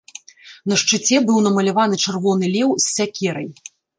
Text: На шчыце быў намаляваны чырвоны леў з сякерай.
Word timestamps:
На 0.71 0.77
шчыце 0.81 1.19
быў 1.27 1.37
намаляваны 1.49 1.95
чырвоны 2.07 2.45
леў 2.57 2.69
з 2.87 2.91
сякерай. 2.97 3.49